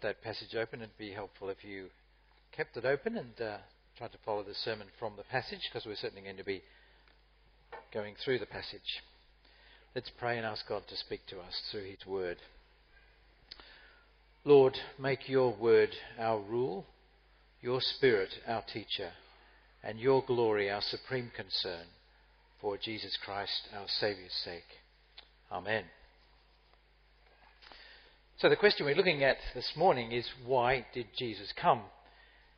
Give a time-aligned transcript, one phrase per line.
[0.00, 1.86] got that passage open, it'd be helpful if you
[2.56, 3.56] kept it open and uh,
[3.96, 6.62] tried to follow the sermon from the passage, because we're certainly going to be
[7.92, 9.02] going through the passage.
[9.94, 12.36] Let's pray and ask God to speak to us through His Word.
[14.44, 16.86] Lord, make your Word our rule,
[17.60, 19.10] your Spirit our teacher,
[19.82, 21.86] and your glory our supreme concern,
[22.60, 24.64] for Jesus Christ our Saviour's sake.
[25.50, 25.84] Amen.
[28.40, 31.80] So the question we're looking at this morning is why did Jesus come?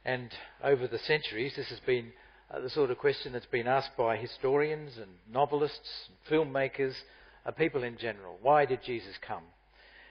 [0.04, 0.28] And
[0.62, 2.12] over the centuries, this has been
[2.50, 6.92] uh, the sort of question that's been asked by historians and novelists, and filmmakers,
[7.46, 8.36] uh, people in general.
[8.42, 9.44] Why did Jesus come?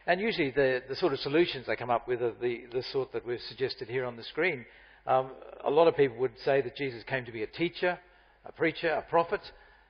[0.07, 3.13] And usually the, the sort of solutions they come up with are the, the sort
[3.13, 4.65] that we've suggested here on the screen.
[5.05, 5.29] Um,
[5.63, 7.99] a lot of people would say that Jesus came to be a teacher,
[8.43, 9.41] a preacher, a prophet,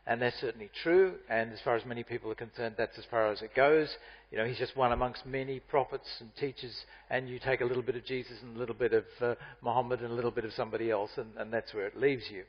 [0.09, 1.13] and that's certainly true.
[1.29, 3.95] And as far as many people are concerned, that's as far as it goes.
[4.31, 6.73] You know, he's just one amongst many prophets and teachers,
[7.11, 10.01] and you take a little bit of Jesus and a little bit of uh, Muhammad
[10.01, 12.43] and a little bit of somebody else, and, and that's where it leaves you.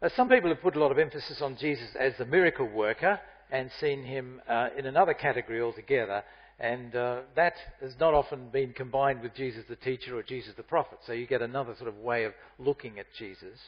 [0.00, 3.20] Uh, some people have put a lot of emphasis on Jesus as the miracle worker
[3.50, 6.24] and seen him uh, in another category altogether,
[6.58, 10.62] and uh, that has not often been combined with Jesus the teacher or Jesus the
[10.62, 11.00] prophet.
[11.06, 13.58] So you get another sort of way of looking at Jesus.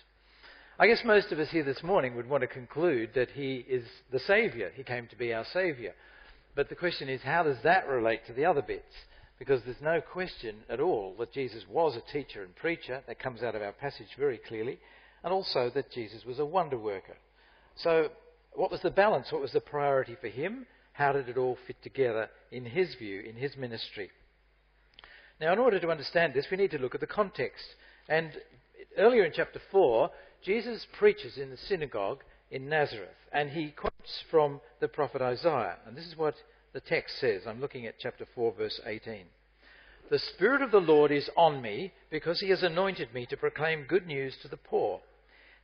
[0.81, 3.84] I guess most of us here this morning would want to conclude that he is
[4.12, 4.71] the Saviour.
[4.73, 5.93] He came to be our Saviour.
[6.55, 8.95] But the question is, how does that relate to the other bits?
[9.41, 13.03] Because there's no question at all that Jesus was a teacher and preacher.
[13.09, 14.79] That comes out of our passage very clearly.
[15.25, 17.17] And also that Jesus was a wonder worker.
[17.75, 18.11] So,
[18.53, 19.33] what was the balance?
[19.33, 20.65] What was the priority for him?
[20.92, 24.11] How did it all fit together in his view, in his ministry?
[25.41, 27.65] Now, in order to understand this, we need to look at the context.
[28.09, 28.31] And
[28.97, 30.11] earlier in chapter 4,
[30.42, 35.77] Jesus preaches in the synagogue in Nazareth, and he quotes from the prophet Isaiah.
[35.86, 36.34] And this is what
[36.72, 37.42] the text says.
[37.47, 39.25] I'm looking at chapter 4, verse 18.
[40.11, 43.84] The Spirit of the Lord is on me because he has anointed me to proclaim
[43.86, 45.00] good news to the poor.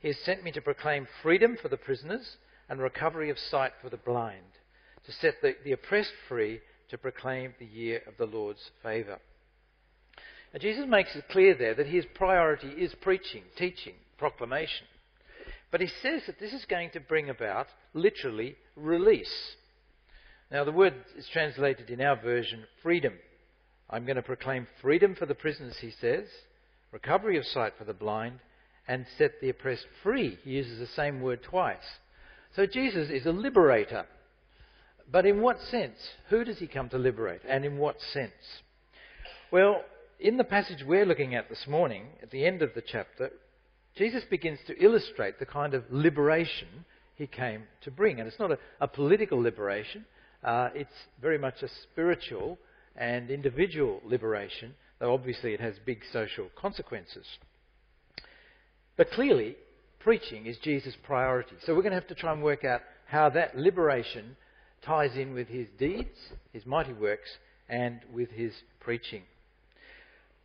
[0.00, 2.36] He has sent me to proclaim freedom for the prisoners
[2.68, 4.44] and recovery of sight for the blind,
[5.06, 6.60] to set the, the oppressed free,
[6.90, 9.18] to proclaim the year of the Lord's favour.
[10.52, 14.86] And Jesus makes it clear there that his priority is preaching, teaching, proclamation.
[15.70, 19.34] But he says that this is going to bring about, literally, release.
[20.50, 23.14] Now, the word is translated in our version, freedom.
[23.90, 26.26] I'm going to proclaim freedom for the prisoners, he says,
[26.92, 28.38] recovery of sight for the blind,
[28.86, 30.38] and set the oppressed free.
[30.44, 31.98] He uses the same word twice.
[32.54, 34.06] So Jesus is a liberator.
[35.10, 35.96] But in what sense?
[36.30, 37.42] Who does he come to liberate?
[37.48, 38.32] And in what sense?
[39.50, 39.82] Well,
[40.20, 43.30] in the passage we're looking at this morning, at the end of the chapter,
[43.96, 46.84] Jesus begins to illustrate the kind of liberation
[47.14, 48.18] he came to bring.
[48.18, 50.04] And it's not a, a political liberation,
[50.42, 50.90] uh, it's
[51.20, 52.58] very much a spiritual
[52.96, 57.26] and individual liberation, though obviously it has big social consequences.
[58.96, 59.56] But clearly,
[60.00, 61.56] preaching is Jesus' priority.
[61.64, 64.36] So we're going to have to try and work out how that liberation
[64.82, 66.16] ties in with his deeds,
[66.52, 67.28] his mighty works,
[67.68, 69.22] and with his preaching.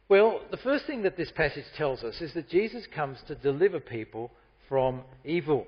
[0.09, 3.79] Well, the first thing that this passage tells us is that Jesus comes to deliver
[3.79, 4.31] people
[4.67, 5.67] from evil.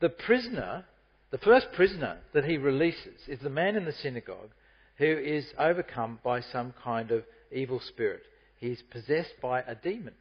[0.00, 0.84] The prisoner,
[1.30, 4.50] the first prisoner that he releases, is the man in the synagogue
[4.98, 7.22] who is overcome by some kind of
[7.52, 8.24] evil spirit.
[8.58, 10.14] He's possessed by a demon.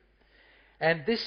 [0.80, 1.24] And this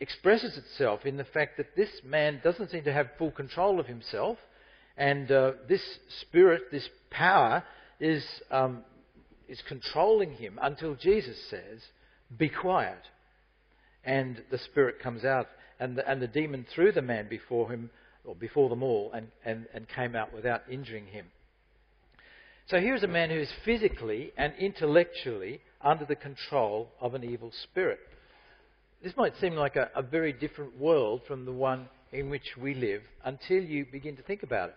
[0.00, 3.86] expresses itself in the fact that this man doesn't seem to have full control of
[3.86, 4.38] himself,
[4.96, 5.82] and uh, this
[6.20, 7.64] spirit, this power,
[7.98, 8.84] is um,
[9.48, 11.80] is controlling him until Jesus says,
[12.36, 13.02] Be quiet.
[14.04, 15.46] And the spirit comes out,
[15.80, 17.90] and the, and the demon threw the man before him,
[18.24, 21.26] or before them all, and, and, and came out without injuring him.
[22.68, 27.50] So here's a man who is physically and intellectually under the control of an evil
[27.62, 27.98] spirit.
[29.02, 32.74] This might seem like a, a very different world from the one in which we
[32.74, 34.76] live until you begin to think about it.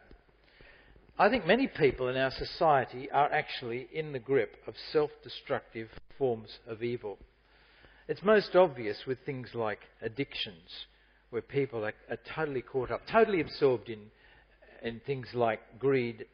[1.17, 5.89] I think many people in our society are actually in the grip of self destructive
[6.17, 7.17] forms of evil.
[8.07, 10.85] It's most obvious with things like addictions,
[11.29, 13.99] where people are, are totally caught up, totally absorbed in,
[14.81, 16.25] in things like greed,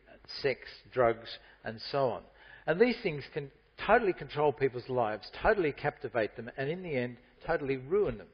[0.42, 0.62] sex,
[0.94, 1.30] drugs,
[1.64, 2.22] and so on.
[2.66, 3.52] And these things can
[3.86, 8.28] totally control people's lives, totally captivate them, and in the end, totally ruin them.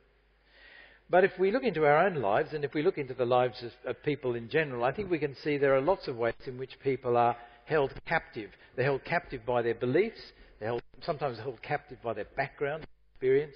[1.10, 3.62] But if we look into our own lives and if we look into the lives
[3.64, 6.34] of, of, people in general, I think we can see there are lots of ways
[6.46, 7.36] in which people are
[7.66, 8.50] held captive.
[8.76, 10.20] They're held captive by their beliefs,
[10.60, 13.56] they're held, sometimes held captive by their background, experience,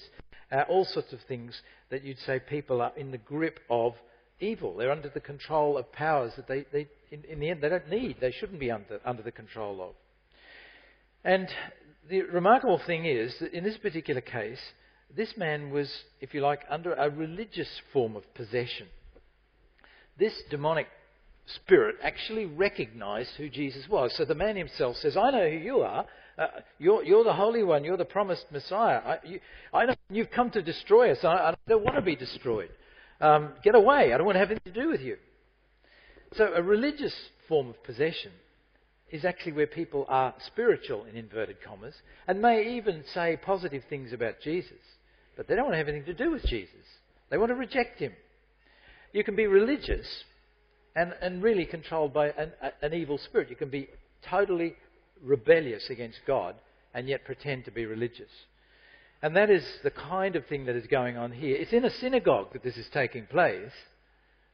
[0.51, 1.59] uh, all sorts of things
[1.89, 3.94] that you'd say people are in the grip of
[4.39, 4.75] evil.
[4.75, 7.89] They're under the control of powers that they, they in, in the end, they don't
[7.89, 9.95] need, they shouldn't be under, under the control of.
[11.23, 11.47] And
[12.09, 14.59] the remarkable thing is that in this particular case,
[15.15, 18.88] this man was, if you like, under a religious form of possession.
[20.19, 20.88] This demonic
[21.56, 24.13] spirit actually recognized who Jesus was.
[24.18, 26.06] So the man himself says, I know who you are.
[26.38, 27.83] Uh, you're, you're, the Holy One.
[27.83, 28.98] You're the promised Messiah.
[28.98, 29.39] I, you,
[29.74, 31.19] I know you've come to destroy us.
[31.24, 32.69] I, I don't want to be destroyed.
[33.19, 34.13] Um, get away.
[34.13, 35.18] I don't want to have anything to do with you.
[36.36, 37.15] So a religious
[37.48, 38.31] form of possession
[39.09, 41.95] is actually where people are spiritual, in inverted commas,
[42.27, 44.74] and may even say positive things about Jesus,
[45.37, 46.73] but they don't want to have anything to do with Jesus.
[47.29, 48.11] They want to reject him.
[49.13, 50.05] You can be religious
[50.95, 52.51] and, and really controlled by an,
[52.81, 53.49] an evil spirit.
[53.49, 53.87] You can be
[54.29, 54.75] totally
[55.23, 56.55] rebellious against God
[56.93, 58.31] and yet pretend to be religious.
[59.21, 61.55] And that is the kind of thing that is going on here.
[61.55, 63.71] It's in a synagogue that this is taking place,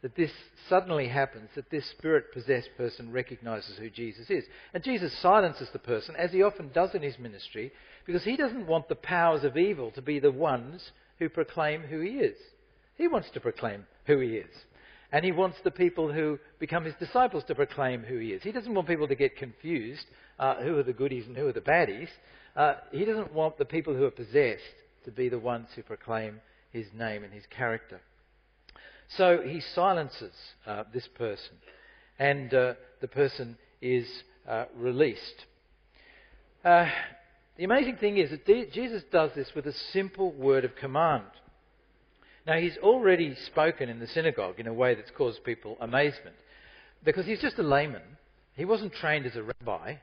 [0.04, 0.32] that this
[0.68, 4.44] suddenly happens, that this spirit possessed person recognizes who Jesus is.
[4.74, 7.72] And Jesus silences the person, as he often does in his ministry,
[8.06, 12.02] because he doesn't want the powers of evil to be the ones who proclaim who
[12.02, 12.36] he is.
[12.98, 14.52] He wants to proclaim who he is.
[15.14, 18.44] And he wants the people who become his disciples to proclaim who he is.
[18.44, 20.06] He doesn't want people to get confused
[20.38, 22.10] uh, who are the goodies and who are the baddies.
[22.58, 24.64] Uh, he doesn't want the people who are possessed
[25.06, 26.42] to be the ones who proclaim
[26.72, 28.02] his name and his character.
[29.18, 30.34] So he silences
[30.66, 31.56] uh, this person,
[32.18, 34.08] and uh, the person is
[34.48, 35.46] uh, released.
[36.66, 36.88] Uh,
[37.58, 41.26] the amazing thing is that Jesus does this with a simple word of command.
[42.48, 46.36] Now, he's already spoken in the synagogue in a way that's caused people amazement
[47.04, 48.02] because he's just a layman.
[48.56, 49.96] He wasn't trained as a rabbi,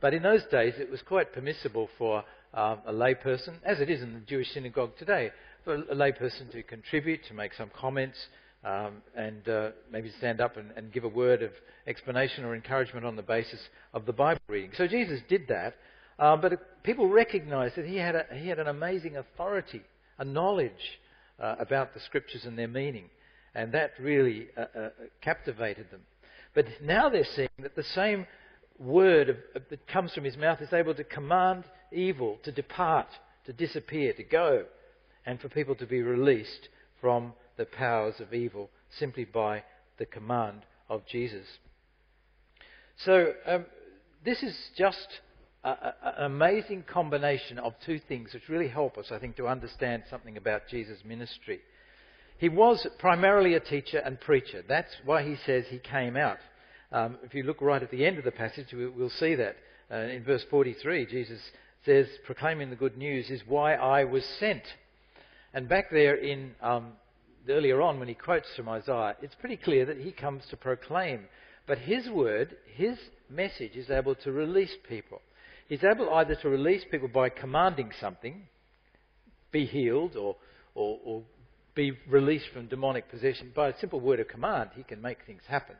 [0.00, 2.24] but in those days it was quite permissible for
[2.54, 5.30] um, a layperson, as it is in the Jewish synagogue today,
[5.64, 8.18] for a layperson to contribute, to make some comments,
[8.66, 11.52] um, and uh, maybe stand up and, and, give a word of
[11.86, 13.60] explanation or encouragement on the basis
[13.94, 14.72] of the Bible reading.
[14.76, 15.76] So Jesus did that,
[16.18, 19.82] uh, but people recognized that he had, a, he had an amazing authority,
[20.18, 20.72] a knowledge
[21.38, 23.08] uh, about the scriptures and their meaning.
[23.54, 24.88] And that really uh, uh,
[25.22, 26.00] captivated them.
[26.52, 28.26] But now they're seeing that the same
[28.80, 33.06] word of, of, that comes from his mouth is able to command evil to depart,
[33.44, 34.64] to disappear, to go,
[35.24, 36.68] and for people to be released
[37.00, 39.62] from the powers of evil simply by
[39.98, 41.46] the command of Jesus.
[43.04, 43.66] So, um,
[44.24, 45.06] this is just
[45.64, 50.36] an amazing combination of two things which really help us, I think, to understand something
[50.36, 51.60] about Jesus' ministry.
[52.38, 54.62] He was primarily a teacher and preacher.
[54.66, 56.38] That's why he says he came out.
[56.92, 59.56] Um, if you look right at the end of the passage, we'll see that.
[59.90, 61.40] Uh, in verse 43, Jesus
[61.84, 64.62] says, proclaiming the good news is why I was sent.
[65.54, 66.92] And back there in um,
[67.48, 71.24] earlier on, when he quotes from Isaiah, it's pretty clear that he comes to proclaim.
[71.66, 72.96] But his word, his
[73.28, 75.20] message, is able to release people.
[75.68, 78.42] He's able either to release people by commanding something,
[79.50, 80.36] be healed, or,
[80.74, 81.22] or, or
[81.74, 83.52] be released from demonic possession.
[83.54, 85.76] By a simple word of command, he can make things happen.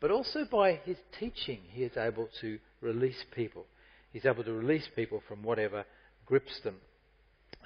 [0.00, 3.66] But also by his teaching, he is able to release people.
[4.12, 5.84] He's able to release people from whatever
[6.26, 6.76] grips them.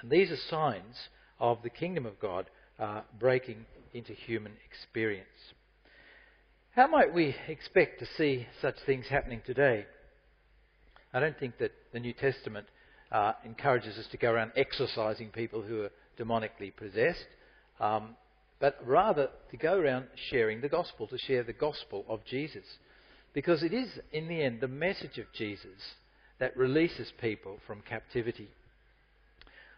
[0.01, 0.95] And these are signs
[1.39, 5.27] of the kingdom of God uh, breaking into human experience.
[6.71, 9.85] How might we expect to see such things happening today?
[11.13, 12.67] I don't think that the New Testament
[13.11, 17.25] uh, encourages us to go around exorcising people who are demonically possessed,
[17.79, 18.15] um,
[18.59, 22.65] but rather to go around sharing the gospel, to share the gospel of Jesus.
[23.33, 25.95] Because it is, in the end, the message of Jesus
[26.39, 28.49] that releases people from captivity.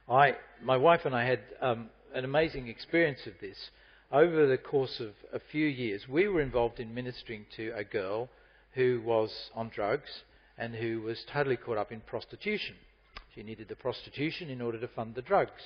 [0.09, 3.57] I, my wife and I had um, an amazing experience of this.
[4.11, 8.29] Over the course of a few years, we were involved in ministering to a girl
[8.73, 10.09] who was on drugs
[10.57, 12.75] and who was totally caught up in prostitution.
[13.35, 15.61] She needed the prostitution in order to fund the drugs.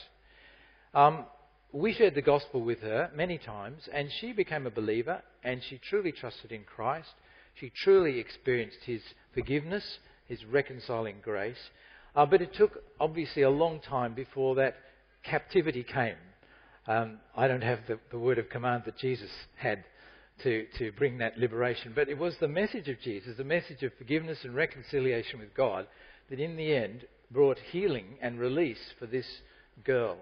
[0.94, 1.26] Um,
[1.72, 5.80] we shared the gospel with her many times, and she became a believer, and she
[5.80, 7.14] truly trusted in Christ.
[7.56, 9.02] She truly experienced His
[9.34, 9.98] forgiveness,
[10.28, 11.70] His reconciling grace.
[12.16, 14.76] Uh, but it took, obviously, a long time before that
[15.24, 16.18] captivity came.
[16.88, 19.84] Um, I don't have the, the word of command that Jesus had
[20.44, 21.94] to, to bring that liberation.
[21.96, 25.88] But it was the message of Jesus, the message of forgiveness and reconciliation with God,
[26.30, 29.26] that in the end brought healing and release for this
[29.84, 30.18] girl.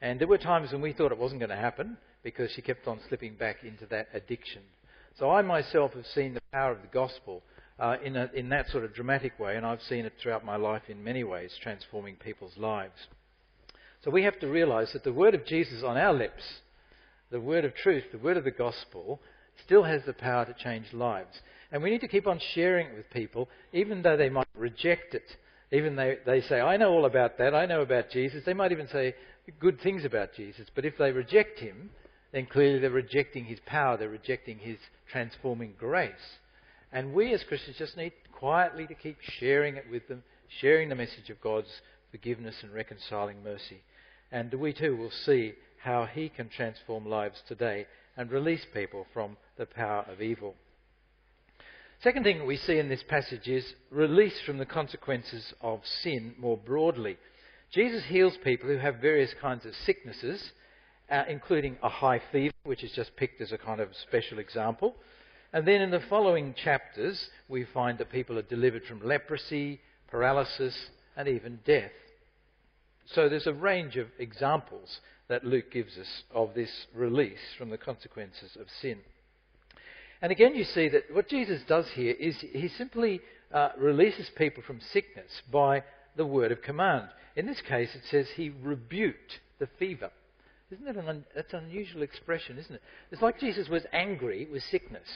[0.00, 2.86] And there were times when we thought it wasn't going to happen because she kept
[2.86, 4.62] on slipping back into that addiction.
[5.18, 7.42] So I myself have seen the power of the gospel
[7.78, 10.56] uh, in, a, in that sort of dramatic way, and I've seen it throughout my
[10.56, 12.94] life in many ways, transforming people's lives.
[14.04, 16.42] So we have to realize that the word of Jesus on our lips,
[17.30, 19.20] the word of truth, the word of the gospel,
[19.64, 21.40] still has the power to change lives.
[21.70, 25.14] And we need to keep on sharing it with people, even though they might reject
[25.14, 25.36] it.
[25.72, 28.42] Even though they say, I know all about that, I know about Jesus.
[28.44, 29.14] They might even say
[29.60, 30.66] good things about Jesus.
[30.74, 31.90] But if they reject him,
[32.32, 34.78] then clearly they're rejecting his power, they're rejecting his
[35.10, 36.38] transforming grace.
[36.92, 40.22] And we as Christians just need quietly to keep sharing it with them,
[40.60, 41.70] sharing the message of God's
[42.10, 43.82] forgiveness and reconciling mercy.
[44.32, 49.36] And we too will see how he can transform lives today and release people from
[49.56, 50.54] the power of evil.
[52.02, 56.34] Second thing that we see in this passage is release from the consequences of sin
[56.38, 57.18] more broadly.
[57.72, 60.52] Jesus heals people who have various kinds of sicknesses,
[61.10, 64.94] uh, including a high fever, which is just picked as a kind of special example.
[65.52, 70.74] And then in the following chapters, we find that people are delivered from leprosy, paralysis,
[71.16, 71.90] and even death.
[73.06, 77.78] So there's a range of examples that Luke gives us of this release from the
[77.78, 78.98] consequences of sin.
[80.22, 83.20] And again, you see that what Jesus does here is he simply
[83.52, 85.82] uh, releases people from sickness by
[86.16, 87.08] the word of command.
[87.36, 90.10] In this case, it says he rebuked the fever.
[90.70, 92.82] Isn't that an, un- that's an unusual expression, isn't it?
[93.10, 95.08] It's like Jesus was angry with sickness.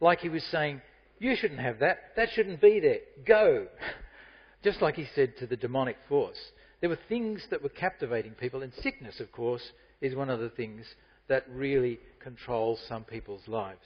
[0.00, 0.80] Like he was saying,
[1.18, 1.98] You shouldn't have that.
[2.16, 2.98] That shouldn't be there.
[3.26, 3.66] Go.
[4.64, 6.38] Just like he said to the demonic force.
[6.82, 9.62] There were things that were captivating people, and sickness, of course,
[10.00, 10.84] is one of the things
[11.28, 13.78] that really controls some people's lives.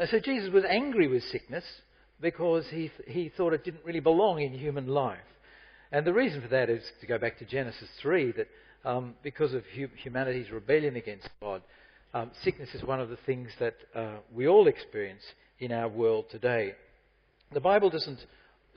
[0.00, 1.64] Uh, so Jesus was angry with sickness
[2.20, 5.18] because he, he thought it didn't really belong in human life.
[5.90, 8.46] And the reason for that is to go back to Genesis 3 that
[8.84, 11.60] um, because of hu- humanity's rebellion against God,
[12.14, 15.22] um, sickness is one of the things that uh, we all experience
[15.58, 16.74] in our world today.
[17.52, 18.20] The Bible doesn't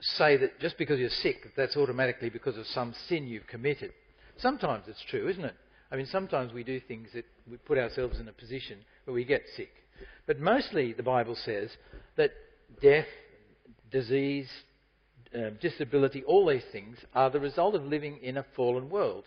[0.00, 3.92] say that just because you're sick, that's automatically because of some sin you've committed.
[4.36, 5.54] Sometimes it's true, isn't it?
[5.90, 9.24] I mean, sometimes we do things that we put ourselves in a position where we
[9.24, 9.70] get sick.
[10.26, 11.70] But mostly the Bible says
[12.16, 12.32] that
[12.82, 13.06] death,
[13.90, 14.50] disease,
[15.34, 19.24] uh, disability, all these things are the result of living in a fallen world,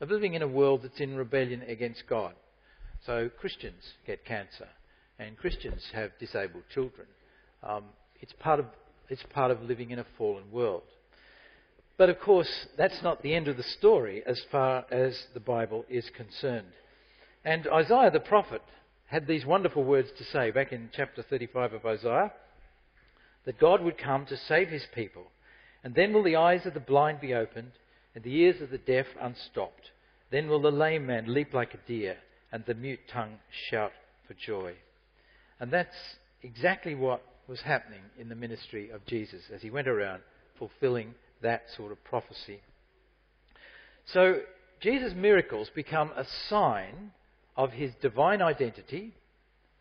[0.00, 2.34] of living in a world that's in rebellion against God.
[3.06, 4.68] So Christians get cancer,
[5.18, 7.06] and Christians have disabled children.
[7.62, 7.84] Um,
[8.20, 8.66] it's part of
[9.08, 10.82] it's part of living in a fallen world.
[11.96, 15.84] But of course, that's not the end of the story as far as the Bible
[15.88, 16.72] is concerned.
[17.44, 18.62] And Isaiah the prophet
[19.06, 22.32] had these wonderful words to say back in chapter 35 of Isaiah
[23.44, 25.24] that God would come to save his people.
[25.84, 27.72] And then will the eyes of the blind be opened,
[28.14, 29.90] and the ears of the deaf unstopped.
[30.30, 32.16] Then will the lame man leap like a deer,
[32.52, 33.92] and the mute tongue shout
[34.26, 34.74] for joy.
[35.58, 40.22] And that's exactly what was happening in the ministry of Jesus as he went around
[40.58, 42.62] fulfilling that sort of prophecy.
[44.06, 44.40] So,
[44.80, 47.10] Jesus' miracles become a sign
[47.54, 49.12] of his divine identity.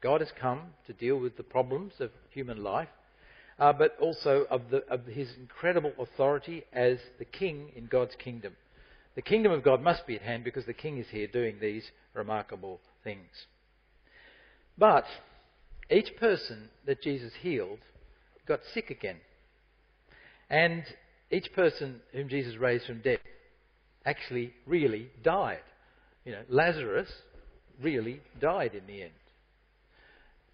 [0.01, 2.89] God has come to deal with the problems of human life,
[3.57, 8.57] uh, but also of, the, of his incredible authority as the king in God's kingdom.
[9.15, 11.85] The kingdom of God must be at hand because the king is here doing these
[12.13, 13.29] remarkable things.
[14.77, 15.05] But
[15.91, 17.79] each person that Jesus healed
[18.47, 19.17] got sick again.
[20.49, 20.83] And
[21.31, 23.19] each person whom Jesus raised from death
[24.05, 25.61] actually really died.
[26.25, 27.09] You know, Lazarus
[27.81, 29.11] really died in the end.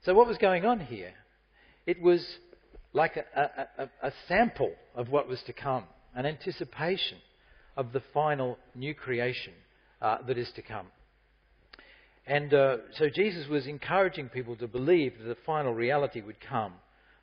[0.06, 1.14] So what was going on here?
[1.86, 2.26] It was
[2.94, 5.84] like a, a, a, sample of what was to come,
[6.16, 7.18] an anticipation
[7.76, 9.54] of the final new creation
[10.02, 10.88] uh, that is to come.
[12.28, 16.74] And uh, so Jesus was encouraging people to believe that the final reality would come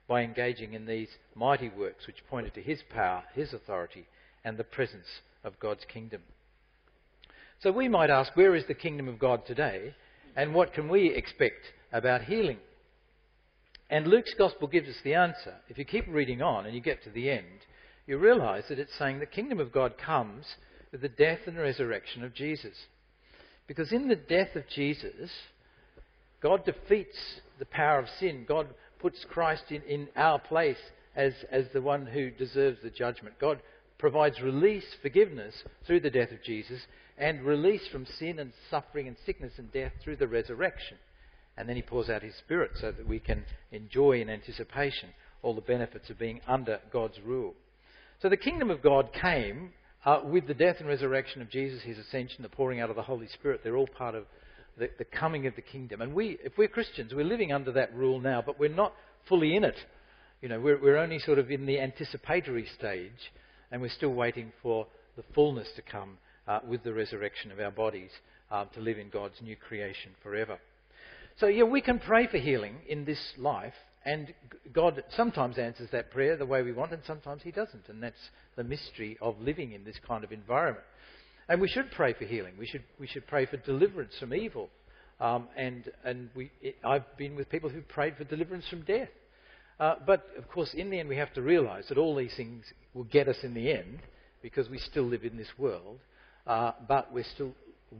[0.08, 4.06] by engaging in these mighty works which pointed to his power, his authority,
[4.44, 5.06] and the presence
[5.44, 6.22] of God's kingdom.
[7.60, 9.94] So we might ask, where is the kingdom of God today?
[10.36, 11.60] And what can we expect
[11.92, 12.58] about healing?
[13.90, 15.54] And Luke's gospel gives us the answer.
[15.68, 17.60] If you keep reading on and you get to the end,
[18.06, 20.46] you realize that it's saying the kingdom of God comes
[20.92, 22.74] with the death and resurrection of Jesus.
[23.66, 25.30] Because in the death of Jesus,
[26.42, 27.16] God defeats
[27.58, 28.44] the power of sin.
[28.46, 28.68] God
[29.00, 30.78] puts Christ in, in our place
[31.16, 33.36] as, as the one who deserves the judgment.
[33.40, 33.60] God
[33.98, 35.54] provides release, forgiveness
[35.86, 36.80] through the death of Jesus,
[37.16, 40.98] and release from sin and suffering and sickness and death through the resurrection.
[41.56, 45.10] And then he pours out his Spirit so that we can enjoy in anticipation
[45.42, 47.54] all the benefits of being under God's rule.
[48.20, 49.72] So the kingdom of God came
[50.04, 53.02] uh, with the death and resurrection of Jesus, his ascension, the pouring out of the
[53.02, 54.24] Holy Spirit, they're all part of
[54.78, 56.02] the, the coming of the kingdom.
[56.02, 58.92] And we, if we're Christians, we're living under that rule now, but we're not
[59.28, 59.76] fully in it.
[60.42, 63.32] You know, we're, we're only sort of in the anticipatory stage,
[63.70, 67.70] and we're still waiting for the fullness to come uh, with the resurrection of our
[67.70, 68.10] bodies
[68.50, 70.58] uh, to live in God's new creation forever.
[71.38, 74.34] So, yeah, we can pray for healing in this life, and
[74.72, 77.88] God sometimes answers that prayer the way we want, and sometimes He doesn't.
[77.88, 80.84] And that's the mystery of living in this kind of environment.
[81.48, 82.54] And we should pray for healing.
[82.58, 84.68] We should, we should pray for deliverance from evil.
[85.20, 89.08] Um, and and we, it, I've been with people who've prayed for deliverance from death.
[89.78, 92.64] Uh, but of course, in the end, we have to realize that all these things
[92.94, 94.00] will get us in the end
[94.42, 95.98] because we still live in this world.
[96.46, 97.52] Uh, but we're still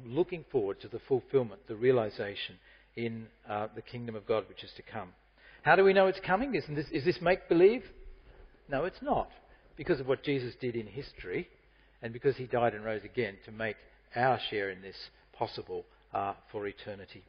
[0.04, 2.56] looking forward to the fulfillment, the realization
[2.96, 5.10] in uh, the kingdom of God which is to come.
[5.64, 6.54] How do we know it's coming?
[6.54, 7.82] Isn't this, is this make believe?
[8.68, 9.30] No, it's not.
[9.76, 11.48] Because of what Jesus did in history
[12.02, 13.76] and because he died and rose again to make
[14.14, 14.94] our share in this
[15.32, 17.24] possible uh, for eternity.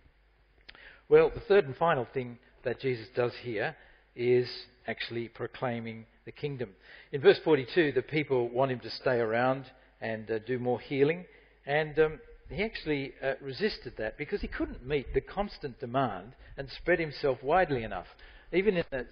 [1.08, 3.74] Well, the third and final thing that Jesus does here
[4.18, 4.50] is
[4.86, 6.72] actually proclaiming the kingdom.
[7.13, 9.63] In verse 42, the people want him to stay around
[10.01, 11.24] and uh, do more healing,
[11.65, 16.69] and um, he actually uh, resisted that because he couldn't meet the constant demand and
[16.69, 18.07] spread himself widely enough.
[18.53, 19.05] Even in the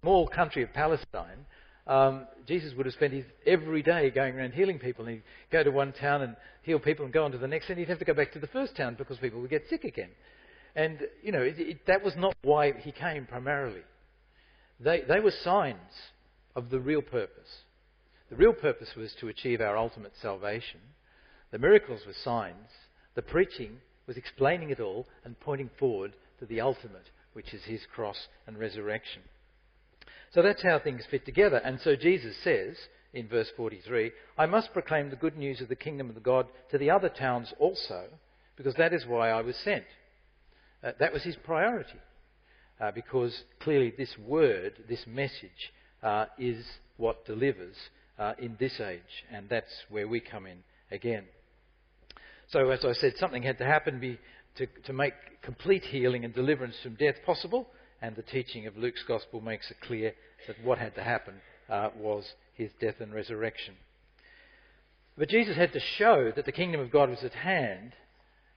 [0.00, 1.44] small country of Palestine,
[1.86, 5.04] um, Jesus would have spent his every day going around healing people.
[5.04, 7.68] And he'd go to one town and heal people and go on to the next,
[7.70, 9.84] and he'd have to go back to the first town because people would get sick
[9.84, 10.10] again.
[10.74, 13.82] And, you know, it, it, that was not why he came primarily.
[14.80, 15.76] They, they were signs
[16.54, 17.48] of the real purpose.
[18.30, 20.80] The real purpose was to achieve our ultimate salvation.
[21.50, 22.70] The miracles were signs.
[23.14, 27.80] The preaching was explaining it all and pointing forward to the ultimate, which is his
[27.94, 29.22] cross and resurrection.
[30.32, 31.56] So that's how things fit together.
[31.56, 32.76] And so Jesus says
[33.12, 36.78] in verse 43 I must proclaim the good news of the kingdom of God to
[36.78, 38.04] the other towns also,
[38.56, 39.84] because that is why I was sent.
[40.82, 41.98] Uh, that was his priority.
[42.80, 46.64] Uh, because clearly this word, this message, uh, is
[46.96, 47.74] what delivers
[48.18, 50.58] uh, in this age, and that's where we come in
[50.90, 51.24] again.
[52.50, 54.18] So, as I said, something had to happen be,
[54.56, 55.12] to, to make
[55.42, 57.66] complete healing and deliverance from death possible,
[58.00, 60.14] and the teaching of Luke's Gospel makes it clear
[60.46, 61.34] that what had to happen
[61.68, 62.24] uh, was
[62.54, 63.74] his death and resurrection.
[65.18, 67.92] But Jesus had to show that the kingdom of God was at hand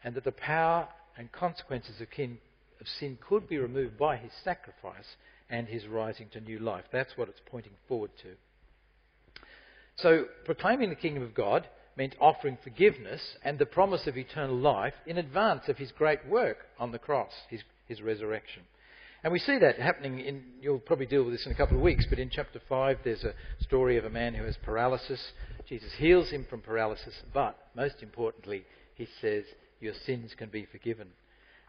[0.03, 0.87] and that the power
[1.17, 2.37] and consequences of, kin,
[2.79, 5.15] of sin could be removed by his sacrifice
[5.49, 6.85] and his rising to new life.
[6.91, 8.29] That's what it's pointing forward to.
[9.97, 14.93] So, proclaiming the kingdom of God meant offering forgiveness and the promise of eternal life
[15.05, 18.63] in advance of his great work on the cross, his, his resurrection.
[19.23, 21.83] And we see that happening in, you'll probably deal with this in a couple of
[21.83, 25.21] weeks, but in chapter 5 there's a story of a man who has paralysis.
[25.69, 28.63] Jesus heals him from paralysis, but most importantly,
[28.95, 29.43] he says,
[29.79, 31.09] Your sins can be forgiven.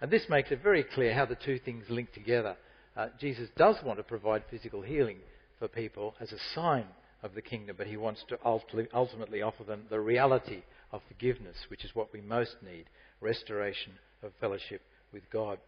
[0.01, 2.57] And this makes it very clear how the two things link together.
[2.97, 5.19] Uh, Jesus does want to provide physical healing
[5.59, 6.87] for people as a sign
[7.23, 11.85] of the kingdom, but he wants to ultimately offer them the reality of forgiveness, which
[11.85, 12.87] is what we most need
[13.21, 14.83] restoration of fellowship
[15.13, 15.59] with God.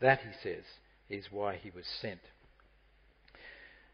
[0.00, 0.64] That, he says,
[1.10, 2.20] is why he was sent.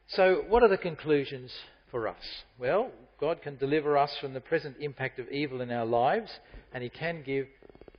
[0.06, 1.50] So, what are the conclusions
[1.90, 2.42] for us?
[2.58, 6.30] Well, God can deliver us from the present impact of evil in our lives,
[6.72, 7.46] and he can give,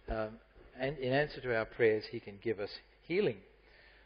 [0.09, 0.39] um,
[0.79, 2.69] and in answer to our prayers, he can give us
[3.07, 3.37] healing.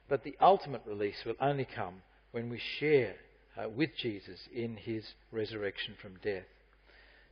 [0.07, 1.95] But the ultimate release will only come
[2.31, 3.15] when we share
[3.59, 6.45] uh, with Jesus in his resurrection from death.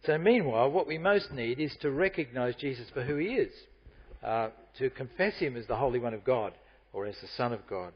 [0.05, 3.51] So, meanwhile, what we most need is to recognize Jesus for who he is,
[4.23, 6.53] uh, to confess him as the Holy One of God
[6.93, 7.93] or as the Son of God.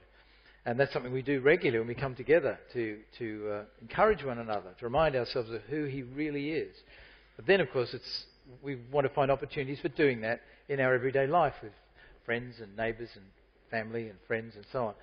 [0.66, 4.38] And that's something we do regularly when we come together to, to uh, encourage one
[4.38, 6.76] another, to remind ourselves of who he really is.
[7.36, 7.96] But then, of course,
[8.62, 11.72] we want to find opportunities for doing that in our everyday life with
[12.26, 13.26] friends and neighbours and
[13.72, 14.94] family and friends and so on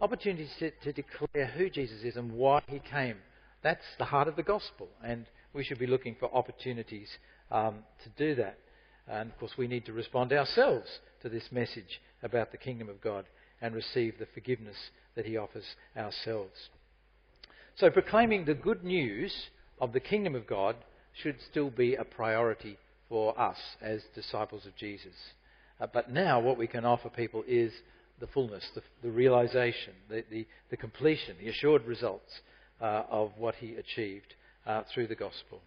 [0.00, 3.16] opportunities to, to declare who Jesus is and why he came.
[3.62, 7.08] That's the heart of the gospel, and we should be looking for opportunities
[7.50, 8.58] um, to do that.
[9.08, 10.86] And of course, we need to respond ourselves
[11.22, 13.24] to this message about the kingdom of God
[13.60, 14.76] and receive the forgiveness
[15.14, 15.64] that he offers
[15.96, 16.68] ourselves.
[17.76, 19.32] So, proclaiming the good news
[19.80, 20.76] of the kingdom of God
[21.22, 22.78] should still be a priority
[23.08, 25.14] for us as disciples of Jesus.
[25.80, 27.72] Uh, but now, what we can offer people is
[28.20, 32.40] the fullness, the, the realization, the, the, the, completion, the assured results
[32.80, 34.34] uh, of what he achieved
[34.66, 35.60] uh, through the gospel.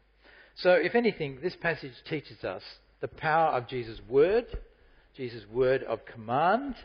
[0.55, 2.63] So, if anything, this passage teaches us
[3.01, 4.45] the power of Jesus' word,
[5.15, 6.75] Jesus' word of command,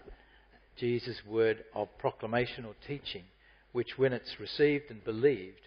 [0.77, 3.25] Jesus' word of proclamation or teaching,
[3.73, 5.61] which, when it's received and believed,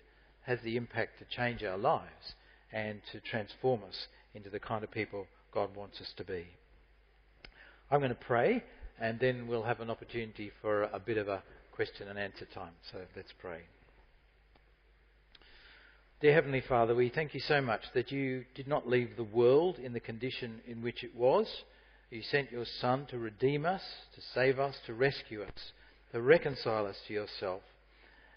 [0.46, 2.36] has the impact to change our lives
[2.72, 6.46] and to transform us into the kind of people God wants us to be.
[7.90, 8.64] I'm going to pray
[9.00, 12.74] and then we'll have an opportunity for a bit of a question and answer time.
[12.92, 13.62] So let's pray.
[16.20, 19.78] Dear Heavenly Father, we thank you so much that you did not leave the world
[19.78, 21.48] in the condition in which it was.
[22.10, 23.82] You sent your Son to redeem us,
[24.16, 25.72] to save us, to rescue us
[26.12, 27.62] to reconcile us to yourself.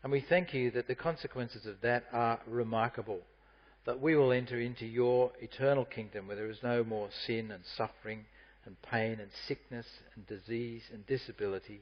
[0.02, 3.20] And we thank you that the consequences of that are remarkable,
[3.84, 7.62] that we will enter into your eternal kingdom where there is no more sin and
[7.76, 8.24] suffering
[8.66, 11.80] and pain and sickness and disease and disability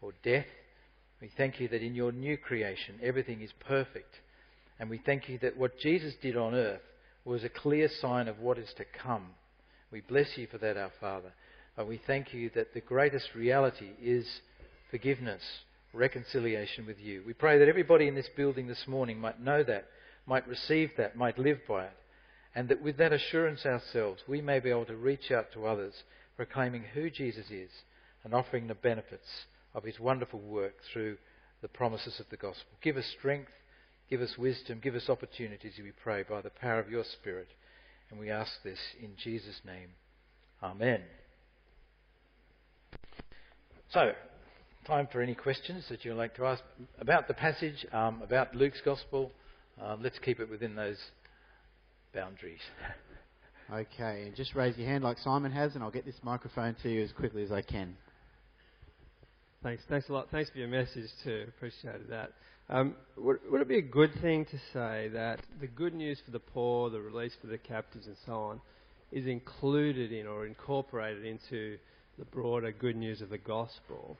[0.00, 0.46] or death.
[1.20, 4.14] We thank you that in your new creation everything is perfect.
[4.78, 6.82] And we thank you that what Jesus did on earth
[7.24, 9.28] was a clear sign of what is to come.
[9.90, 11.32] We bless you for that, our Father.
[11.76, 14.26] And we thank you that the greatest reality is
[14.90, 15.42] forgiveness,
[15.92, 17.22] reconciliation with you.
[17.26, 19.86] We pray that everybody in this building this morning might know that,
[20.26, 21.96] might receive that, might live by it.
[22.56, 25.92] And that with that assurance ourselves, we may be able to reach out to others,
[26.36, 27.70] proclaiming who Jesus is
[28.24, 29.28] and offering the benefits
[29.74, 31.18] of his wonderful work through
[31.60, 32.72] the promises of the gospel.
[32.82, 33.50] Give us strength,
[34.08, 37.48] give us wisdom, give us opportunities, we pray, by the power of your Spirit.
[38.10, 39.90] And we ask this in Jesus' name.
[40.62, 41.02] Amen.
[43.92, 44.12] So,
[44.86, 46.62] time for any questions that you'd like to ask
[46.98, 49.30] about the passage, um, about Luke's Gospel.
[49.78, 50.96] Um, let's keep it within those
[52.16, 52.60] boundaries.
[53.70, 56.88] Okay, and just raise your hand like Simon has, and I'll get this microphone to
[56.88, 57.96] you as quickly as I can.
[59.62, 60.28] Thanks, thanks a lot.
[60.30, 61.44] Thanks for your message too.
[61.48, 62.32] Appreciated that.
[62.68, 66.30] Um, would, would it be a good thing to say that the good news for
[66.30, 68.60] the poor, the release for the captives, and so on,
[69.12, 71.76] is included in or incorporated into
[72.18, 74.16] the broader good news of the gospel?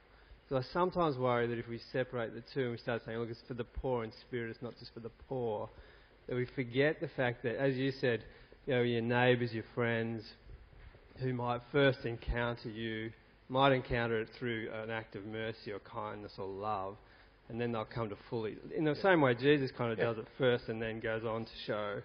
[0.48, 3.30] So I sometimes worry that if we separate the two and we start saying, look,
[3.30, 5.68] it's for the poor in spirit, it's not just for the poor,
[6.28, 8.24] that we forget the fact that, as you said,
[8.66, 10.22] you know, your neighbours, your friends,
[11.20, 13.10] who might first encounter you,
[13.48, 16.96] might encounter it through an act of mercy or kindness or love,
[17.48, 18.56] and then they'll come to fully.
[18.76, 19.02] In the yeah.
[19.02, 20.06] same way, Jesus kind of yeah.
[20.06, 22.02] does it first and then goes on to show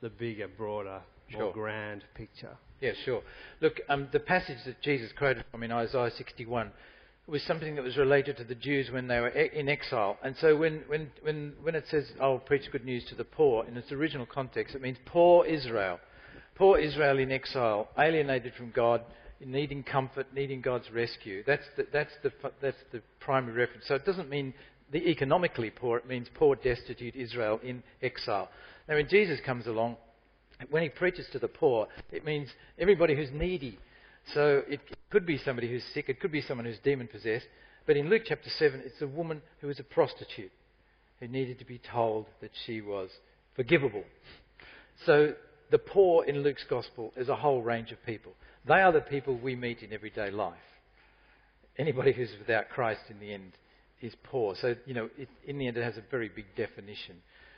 [0.00, 1.42] the bigger, broader, sure.
[1.42, 2.56] more grand picture.
[2.80, 3.22] Yeah, sure.
[3.60, 6.70] Look, um, the passage that Jesus quoted from in Isaiah 61
[7.28, 10.16] was something that was related to the Jews when they were in exile.
[10.22, 13.66] And so when, when, when, when it says, I'll preach good news to the poor,
[13.66, 16.00] in its original context, it means poor Israel.
[16.54, 19.02] Poor Israel in exile, alienated from God,
[19.44, 21.44] needing comfort, needing God's rescue.
[21.46, 23.84] That's the, that's the, that's the primary reference.
[23.86, 24.54] So it doesn't mean
[24.90, 28.48] the economically poor, it means poor, destitute Israel in exile.
[28.88, 29.98] Now, when Jesus comes along,
[30.70, 33.78] when he preaches to the poor, it means everybody who's needy,
[34.34, 37.46] so it could be somebody who's sick, it could be someone who's demon possessed.
[37.86, 40.52] But in Luke chapter 7, it's a woman who was a prostitute
[41.20, 43.10] who needed to be told that she was
[43.56, 44.04] forgivable.
[45.06, 45.34] So
[45.70, 48.32] the poor in Luke's gospel is a whole range of people.
[48.66, 50.54] They are the people we meet in everyday life.
[51.76, 53.52] Anybody who's without Christ in the end
[54.00, 54.54] is poor.
[54.60, 57.16] So, you know, it, in the end, it has a very big definition.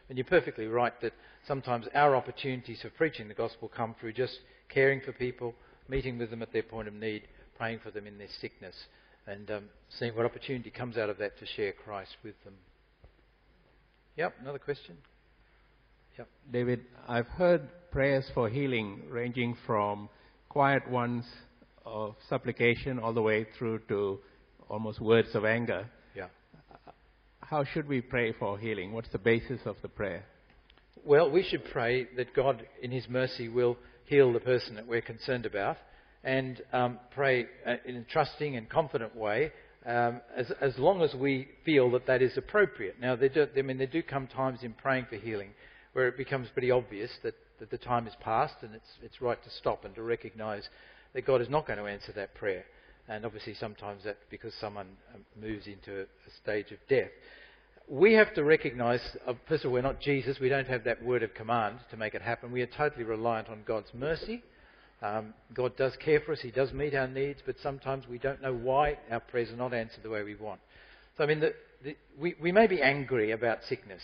[0.08, 1.12] And you're perfectly right that
[1.46, 5.54] sometimes our opportunities for preaching the gospel come through just caring for people
[5.88, 7.22] meeting with them at their point of need,
[7.60, 8.74] praying for them in their sickness,
[9.26, 9.64] and um,
[9.98, 12.54] seeing what opportunity comes out of that to share Christ with them.
[14.16, 14.96] Yep, another question?
[16.16, 16.26] Yep.
[16.50, 20.08] David, I've heard prayers for healing ranging from
[20.48, 21.26] quiet ones
[21.84, 24.20] of supplication all the way through to
[24.70, 25.86] almost words of anger.
[26.16, 26.28] Yeah.
[27.40, 28.94] How should we pray for healing?
[28.94, 30.24] What's the basis of the prayer?
[31.04, 35.02] Well, we should pray that God, in His mercy, will heal the person that we're
[35.02, 35.76] concerned about,
[36.22, 39.52] and um, pray uh, in a trusting and confident way,
[39.86, 43.00] um, as, as long as we feel that that is appropriate.
[43.00, 45.50] Now, do, I mean, there do come times in praying for healing
[45.92, 49.42] where it becomes pretty obvious that, that the time is past and it's, it's right
[49.42, 50.68] to stop and to recognize
[51.14, 52.64] that God is not going to answer that prayer.
[53.08, 57.10] And obviously, sometimes that's because someone um, moves into a stage of death
[57.90, 60.38] we have to recognize, uh, first of all, we're not Jesus.
[60.40, 62.52] We don't have that word of command to make it happen.
[62.52, 64.44] We are totally reliant on God's mercy.
[65.02, 66.40] Um, God does care for us.
[66.42, 69.72] He does meet our needs, but sometimes we don't know why our prayers are not
[69.72, 70.60] answered the way we want.
[71.16, 74.02] So, I mean, the, the, we, we may be angry about sickness,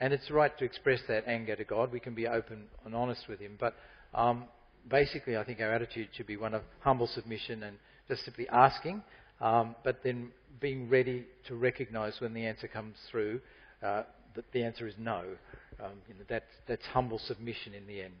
[0.00, 1.92] and it's right to express that anger to God.
[1.92, 3.56] We can be open and honest with Him.
[3.58, 3.74] But
[4.14, 4.44] um,
[4.90, 7.76] basically, I think our attitude should be one of humble submission and
[8.08, 9.02] just simply asking
[9.42, 13.40] um, but then being ready to recognize when the answer comes through
[13.82, 14.04] uh,
[14.36, 15.24] that the answer is no.
[15.82, 18.14] Um, you know, that, that's humble submission in the end.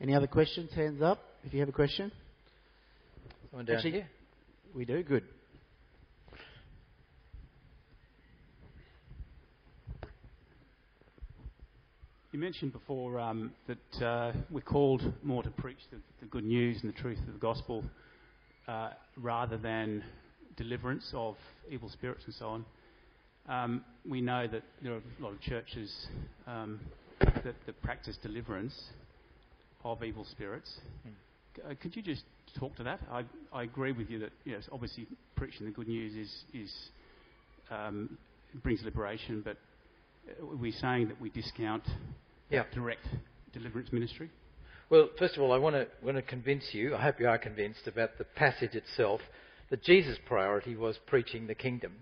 [0.00, 0.70] Any other questions?
[0.74, 2.12] Hands up if you have a question.
[3.50, 4.08] Someone down Actually, here?
[4.74, 5.02] We do.
[5.02, 5.24] Good.
[12.32, 16.78] You mentioned before um, that uh, we're called more to preach the, the, good news
[16.82, 17.82] and the truth of the gospel
[18.68, 20.04] uh, rather than
[20.58, 21.36] deliverance of
[21.70, 22.64] evil spirits and so on.
[23.48, 25.90] Um, we know that there are a lot of churches
[26.46, 26.80] um,
[27.20, 28.74] that, that, practice deliverance
[29.92, 30.70] of evil spirits.
[31.06, 31.70] Mm.
[31.70, 32.22] Uh, could you just
[32.58, 33.00] talk to that?
[33.10, 36.74] I, I agree with you that yes, obviously preaching the good news is, is
[37.70, 38.18] um,
[38.62, 39.56] brings liberation, but
[40.40, 41.84] are we saying that we discount
[42.50, 42.64] Yeah.
[42.74, 43.06] direct
[43.52, 44.30] deliverance ministry?
[44.90, 47.38] Well, first of all, I want to, want to convince you, I hope you are
[47.38, 49.20] convinced about the passage itself,
[49.70, 51.92] that Jesus' priority was preaching the kingdom.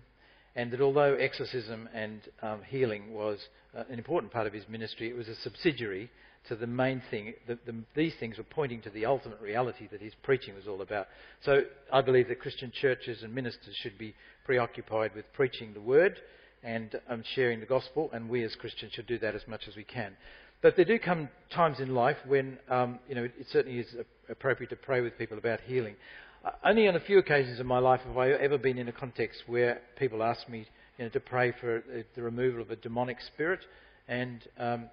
[0.55, 3.39] And that although exorcism and um, healing was
[3.75, 6.09] uh, an important part of his ministry, it was a subsidiary
[6.49, 7.33] to the main thing.
[7.47, 10.81] The, the, these things were pointing to the ultimate reality that his preaching was all
[10.81, 11.07] about.
[11.43, 14.13] So I believe that Christian churches and ministers should be
[14.45, 16.19] preoccupied with preaching the word
[16.63, 19.75] and um, sharing the gospel, and we as Christians should do that as much as
[19.75, 20.15] we can.
[20.61, 23.95] But there do come times in life when um, you know it certainly is
[24.29, 25.95] appropriate to pray with people about healing.
[26.43, 28.91] Uh, only on a few occasions in my life have I ever been in a
[28.91, 30.65] context where people ask me
[30.97, 33.59] you know, to pray for uh, the removal of a demonic spirit,
[34.07, 34.85] and um,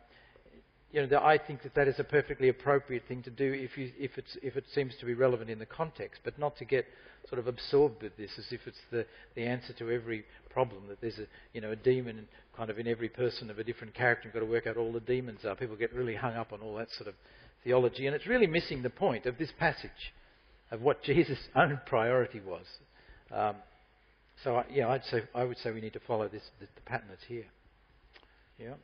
[0.93, 3.91] you know, I think that that is a perfectly appropriate thing to do if, you,
[3.99, 4.11] if,
[4.43, 6.85] if, it seems to be relevant in the context, but not to get
[7.29, 11.01] sort of absorbed with this as if it's the, the answer to every problem, that
[11.01, 14.29] there's a, you know, a demon kind of in every person of a different character.
[14.29, 15.57] You've got to work out all the demons are.
[15.57, 17.15] People get really hung up on all that sort of
[17.65, 20.13] theology, and it's really missing the point of this passage
[20.71, 22.67] of what Jesus' own priority was.
[23.31, 23.57] Um,
[24.45, 27.07] so, yeah, I'd say, I would say we need to follow this, the, the pattern
[27.09, 27.47] that's here.
[28.59, 28.75] Yeah.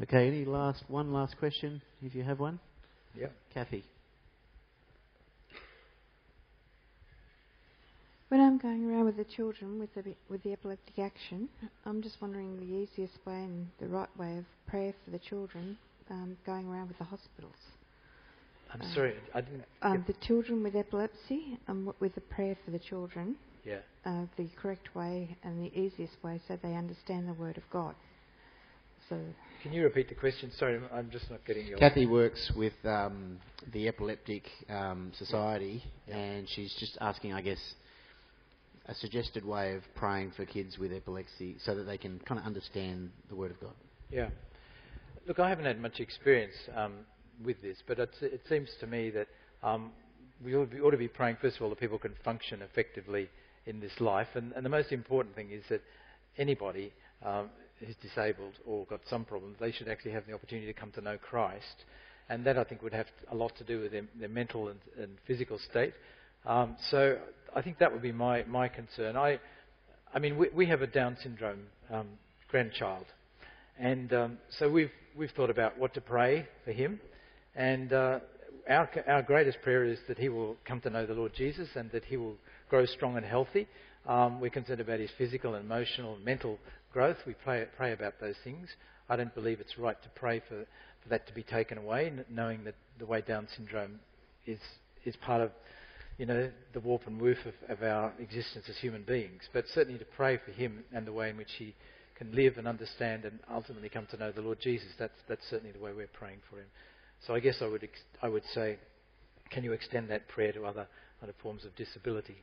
[0.00, 2.58] Okay, any last one last question, if you have one?
[3.14, 3.26] Yeah.
[3.52, 3.84] Kathy.
[8.28, 11.50] When I'm going around with the children with the with the epileptic action,
[11.84, 15.76] I'm just wondering the easiest way and the right way of prayer for the children
[16.10, 17.52] um, going around with the hospitals.
[18.72, 19.64] I'm um, sorry, I didn't.
[19.82, 23.36] Um, the children with epilepsy, um, with the prayer for the children.
[23.64, 23.78] Yeah.
[24.04, 27.94] Uh, the correct way and the easiest way, so they understand the word of God.
[29.12, 29.20] So.
[29.62, 30.50] Can you repeat the question?
[30.58, 31.76] Sorry, I'm just not getting your.
[31.76, 33.38] Kathy works with um,
[33.70, 36.16] the Epileptic um, Society, yeah.
[36.16, 37.60] and she's just asking, I guess,
[38.86, 42.46] a suggested way of praying for kids with epilepsy so that they can kind of
[42.46, 43.74] understand the Word of God.
[44.10, 44.30] Yeah.
[45.28, 46.94] Look, I haven't had much experience um,
[47.44, 49.28] with this, but it seems to me that
[49.62, 49.90] um,
[50.42, 53.28] we ought, be, ought, to be praying, first of all, that people can function effectively
[53.66, 54.28] in this life.
[54.34, 55.82] And, and the most important thing is that
[56.38, 57.50] anybody um,
[57.84, 61.00] who's disabled or got some problems, they should actually have the opportunity to come to
[61.00, 61.84] know Christ.
[62.28, 64.78] And that, I think, would have a lot to do with their, their mental and,
[64.98, 65.92] and, physical state.
[66.46, 67.18] Um, so
[67.54, 69.16] I think that would be my, my concern.
[69.16, 69.38] I,
[70.14, 72.06] I mean, we, we have a Down syndrome um,
[72.48, 73.06] grandchild.
[73.78, 77.00] And um, so we've, we've thought about what to pray for him.
[77.54, 78.20] And uh,
[78.68, 81.90] our, our greatest prayer is that he will come to know the Lord Jesus and
[81.92, 82.36] that he will
[82.68, 83.66] grow strong and healthy.
[84.06, 86.58] Um, we're concerned about his physical, and emotional, and mental
[86.92, 87.18] growth.
[87.26, 88.68] We pray, pray about those things.
[89.08, 90.64] I don't believe it's right to pray for,
[91.02, 94.00] for that to be taken away, knowing that the way Down syndrome
[94.46, 94.58] is,
[95.04, 95.50] is part of
[96.18, 99.42] you know, the warp and woof of, of our existence as human beings.
[99.52, 101.74] But certainly to pray for him and the way in which he
[102.16, 104.88] can live and understand and ultimately come to know the Lord Jesus.
[104.98, 106.66] That's, that's certainly the way we're praying for him.
[107.26, 108.78] So I guess I would, ex- I would say,
[109.50, 110.86] can you extend that prayer to other,
[111.22, 112.36] other forms of disability?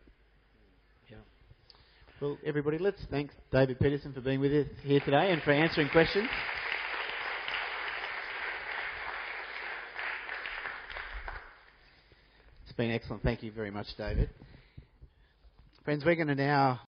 [2.22, 5.88] Well, everybody, let's thank David Peterson for being with us here today and for answering
[5.88, 6.28] questions.
[12.66, 13.24] It's been excellent.
[13.24, 14.30] Thank you very much, David.
[15.86, 16.78] Friends, we're going to now